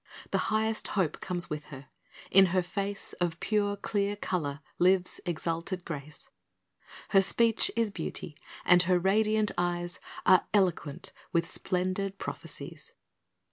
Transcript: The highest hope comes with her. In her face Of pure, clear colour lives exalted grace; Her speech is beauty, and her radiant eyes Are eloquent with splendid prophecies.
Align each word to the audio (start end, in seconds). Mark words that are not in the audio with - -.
The 0.31 0.39
highest 0.49 0.87
hope 0.97 1.21
comes 1.21 1.47
with 1.47 1.65
her. 1.65 1.87
In 2.31 2.47
her 2.47 2.63
face 2.63 3.13
Of 3.21 3.39
pure, 3.39 3.75
clear 3.75 4.15
colour 4.15 4.61
lives 4.79 5.21
exalted 5.27 5.85
grace; 5.85 6.27
Her 7.09 7.21
speech 7.21 7.69
is 7.75 7.91
beauty, 7.91 8.35
and 8.65 8.81
her 8.81 8.97
radiant 8.97 9.51
eyes 9.59 9.99
Are 10.25 10.47
eloquent 10.55 11.13
with 11.31 11.47
splendid 11.47 12.17
prophecies. 12.17 12.93